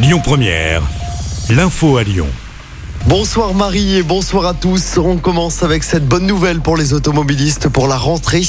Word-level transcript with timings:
Lyon 0.00 0.20
Première, 0.22 0.82
l'info 1.50 1.96
à 1.96 2.04
Lyon. 2.04 2.28
Bonsoir 3.08 3.52
Marie 3.52 3.96
et 3.96 4.04
bonsoir 4.04 4.46
à 4.46 4.54
tous. 4.54 4.96
On 4.96 5.16
commence 5.16 5.64
avec 5.64 5.82
cette 5.82 6.06
bonne 6.06 6.24
nouvelle 6.24 6.60
pour 6.60 6.76
les 6.76 6.92
automobilistes 6.92 7.68
pour 7.68 7.88
la 7.88 7.96
rentrée. 7.96 8.44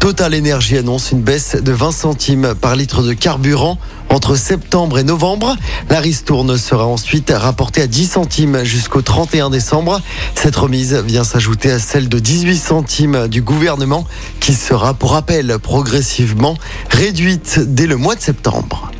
Total 0.00 0.34
Energy 0.34 0.78
annonce 0.78 1.12
une 1.12 1.20
baisse 1.20 1.56
de 1.56 1.72
20 1.72 1.92
centimes 1.92 2.54
par 2.58 2.74
litre 2.74 3.02
de 3.02 3.12
carburant 3.12 3.76
entre 4.08 4.34
septembre 4.34 4.98
et 4.98 5.04
novembre. 5.04 5.56
La 5.90 6.00
ristourne 6.00 6.56
sera 6.56 6.86
ensuite 6.86 7.30
rapportée 7.36 7.82
à 7.82 7.86
10 7.86 8.06
centimes 8.06 8.64
jusqu'au 8.64 9.02
31 9.02 9.50
décembre. 9.50 10.00
Cette 10.34 10.56
remise 10.56 10.94
vient 10.94 11.24
s'ajouter 11.24 11.70
à 11.70 11.80
celle 11.80 12.08
de 12.08 12.18
18 12.18 12.56
centimes 12.56 13.28
du 13.28 13.42
gouvernement 13.42 14.06
qui 14.40 14.54
sera 14.54 14.94
pour 14.94 15.12
rappel 15.12 15.58
progressivement 15.58 16.56
réduite 16.88 17.60
dès 17.60 17.86
le 17.86 17.98
mois 17.98 18.14
de 18.14 18.22
septembre. 18.22 18.90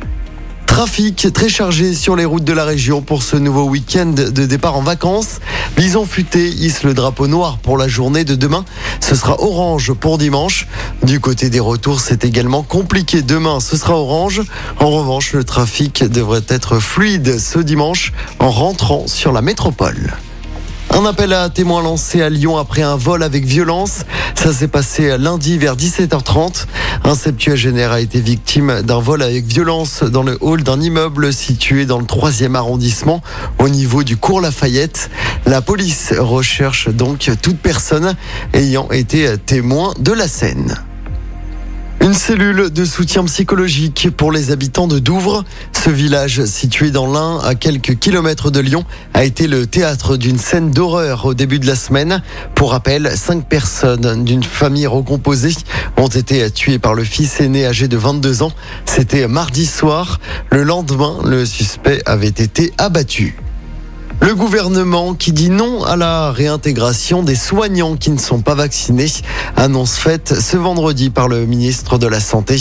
Trafic 0.75 1.31
très 1.31 1.47
chargé 1.47 1.93
sur 1.93 2.17
les 2.17 2.25
routes 2.25 2.43
de 2.43 2.51
la 2.51 2.65
région 2.65 3.01
pour 3.01 3.23
ce 3.23 3.37
nouveau 3.37 3.63
week-end 3.63 4.07
de 4.07 4.45
départ 4.45 4.75
en 4.75 4.81
vacances. 4.81 5.39
Bison 5.77 6.05
futé 6.05 6.49
hisse 6.49 6.83
le 6.83 6.93
drapeau 6.93 7.27
noir 7.27 7.59
pour 7.59 7.77
la 7.77 7.87
journée 7.87 8.25
de 8.25 8.35
demain. 8.35 8.65
Ce 8.99 9.15
sera 9.15 9.41
orange 9.41 9.93
pour 9.93 10.17
dimanche. 10.17 10.67
Du 11.01 11.21
côté 11.21 11.49
des 11.49 11.61
retours, 11.61 12.01
c'est 12.01 12.25
également 12.25 12.61
compliqué. 12.61 13.21
Demain, 13.21 13.61
ce 13.61 13.77
sera 13.77 13.93
orange. 13.93 14.41
En 14.81 14.89
revanche, 14.89 15.31
le 15.31 15.45
trafic 15.45 16.03
devrait 16.03 16.43
être 16.49 16.79
fluide 16.79 17.39
ce 17.39 17.59
dimanche 17.59 18.11
en 18.39 18.49
rentrant 18.49 19.07
sur 19.07 19.31
la 19.31 19.41
métropole. 19.41 20.11
Un 20.95 21.03
appel 21.05 21.33
à 21.33 21.49
témoins 21.49 21.83
lancé 21.83 22.21
à 22.21 22.29
Lyon 22.29 22.57
après 22.57 22.81
un 22.81 22.95
vol 22.95 23.21
avec 23.21 23.43
violence. 23.43 24.05
Ça 24.33 24.53
s'est 24.53 24.69
passé 24.69 25.17
lundi 25.17 25.57
vers 25.57 25.75
17h30. 25.75 26.67
Un 27.03 27.15
septuagénaire 27.15 27.91
a 27.91 27.99
été 27.99 28.21
victime 28.21 28.81
d'un 28.81 28.99
vol 28.99 29.21
avec 29.21 29.45
violence 29.45 30.03
dans 30.03 30.23
le 30.23 30.37
hall 30.39 30.63
d'un 30.63 30.79
immeuble 30.79 31.33
situé 31.33 31.85
dans 31.85 31.99
le 31.99 32.05
3e 32.05 32.55
arrondissement 32.55 33.21
au 33.59 33.67
niveau 33.67 34.03
du 34.03 34.15
cours 34.15 34.39
Lafayette. 34.39 35.09
La 35.45 35.61
police 35.61 36.13
recherche 36.17 36.87
donc 36.87 37.29
toute 37.41 37.57
personne 37.57 38.15
ayant 38.53 38.89
été 38.89 39.37
témoin 39.37 39.93
de 39.99 40.13
la 40.13 40.29
scène. 40.29 40.77
Une 42.05 42.13
cellule 42.13 42.69
de 42.69 42.85
soutien 42.85 43.23
psychologique 43.23 44.09
pour 44.15 44.31
les 44.31 44.51
habitants 44.51 44.85
de 44.85 44.99
Douvres. 44.99 45.43
Ce 45.71 45.89
village, 45.89 46.45
situé 46.45 46.91
dans 46.91 47.11
l'Ain, 47.11 47.39
à 47.43 47.55
quelques 47.55 47.97
kilomètres 47.97 48.51
de 48.51 48.59
Lyon, 48.59 48.85
a 49.15 49.23
été 49.23 49.47
le 49.47 49.65
théâtre 49.65 50.15
d'une 50.15 50.37
scène 50.37 50.69
d'horreur 50.69 51.25
au 51.25 51.33
début 51.33 51.57
de 51.57 51.65
la 51.65 51.75
semaine. 51.75 52.21
Pour 52.53 52.73
rappel, 52.73 53.11
cinq 53.15 53.49
personnes 53.49 54.23
d'une 54.23 54.43
famille 54.43 54.85
recomposée 54.85 55.55
ont 55.97 56.05
été 56.05 56.51
tuées 56.51 56.77
par 56.77 56.93
le 56.93 57.03
fils 57.03 57.41
aîné 57.41 57.65
âgé 57.65 57.87
de 57.87 57.97
22 57.97 58.43
ans. 58.43 58.51
C'était 58.85 59.27
mardi 59.27 59.65
soir. 59.65 60.19
Le 60.51 60.61
lendemain, 60.61 61.17
le 61.25 61.43
suspect 61.43 62.03
avait 62.05 62.27
été 62.27 62.71
abattu. 62.77 63.35
Le 64.25 64.33
gouvernement 64.33 65.13
qui 65.13 65.33
dit 65.33 65.51
non 65.51 65.83
à 65.83 65.95
la 65.95 66.31
réintégration 66.31 67.21
des 67.21 67.35
soignants 67.35 67.95
qui 67.95 68.09
ne 68.09 68.17
sont 68.17 68.41
pas 68.41 68.55
vaccinés. 68.55 69.11
Annonce 69.55 69.97
faite 69.97 70.33
ce 70.41 70.57
vendredi 70.57 71.11
par 71.11 71.27
le 71.27 71.45
ministre 71.45 71.99
de 71.99 72.07
la 72.07 72.19
Santé. 72.19 72.57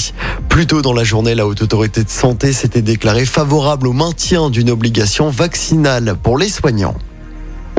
Plus 0.51 0.67
tôt 0.67 0.83
dans 0.83 0.93
la 0.93 1.05
journée, 1.05 1.35
la 1.35 1.47
Haute 1.47 1.63
Autorité 1.63 2.05
de 2.05 2.11
Santé 2.11 2.53
s'était 2.53 2.83
déclarée 2.83 3.25
favorable 3.25 3.87
au 3.87 3.95
maintien 3.95 4.51
d'une 4.51 4.69
obligation 4.69 5.31
vaccinale 5.31 6.17
pour 6.23 6.37
les 6.37 6.51
soignants. 6.51 6.97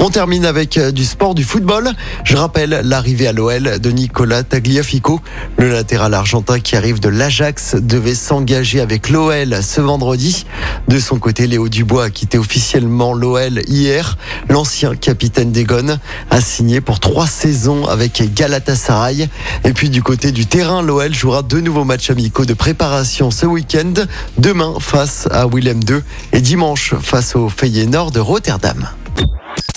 On 0.05 0.11
termine 0.11 0.45
avec 0.45 0.77
euh, 0.77 0.91
du 0.91 1.03
sport, 1.03 1.33
du 1.33 1.43
football. 1.43 1.89
Je 2.25 2.37
rappelle 2.37 2.81
l'arrivée 2.83 3.25
à 3.25 3.33
l'OL 3.33 3.79
de 3.79 3.89
Nicolas 3.89 4.43
Tagliafico. 4.43 5.19
Le 5.57 5.71
latéral 5.71 6.13
argentin 6.13 6.59
qui 6.59 6.75
arrive 6.75 6.99
de 6.99 7.09
l'Ajax 7.09 7.73
devait 7.73 8.13
s'engager 8.13 8.81
avec 8.81 9.09
l'OL 9.09 9.63
ce 9.63 9.81
vendredi. 9.81 10.45
De 10.87 10.99
son 10.99 11.17
côté, 11.17 11.47
Léo 11.47 11.69
Dubois 11.69 12.03
a 12.03 12.09
quitté 12.11 12.37
officiellement 12.37 13.15
l'OL 13.15 13.63
hier. 13.67 14.19
L'ancien 14.47 14.95
capitaine 14.95 15.51
d'Egon 15.51 15.97
a 16.29 16.39
signé 16.39 16.81
pour 16.81 16.99
trois 16.99 17.25
saisons 17.25 17.87
avec 17.87 18.31
Galatasaray. 18.35 19.27
Et 19.63 19.73
puis 19.73 19.89
du 19.89 20.03
côté 20.03 20.31
du 20.31 20.45
terrain, 20.45 20.83
l'OL 20.83 21.15
jouera 21.15 21.41
deux 21.41 21.61
nouveaux 21.61 21.83
matchs 21.83 22.11
amicaux 22.11 22.45
de 22.45 22.53
préparation 22.53 23.31
ce 23.31 23.47
week-end. 23.47 23.93
Demain 24.37 24.75
face 24.79 25.27
à 25.31 25.47
Willem 25.47 25.79
II 25.89 26.01
et 26.31 26.41
dimanche 26.41 26.93
face 27.01 27.35
au 27.35 27.49
Feyenoord 27.49 28.11
de 28.11 28.19
Rotterdam. 28.19 28.87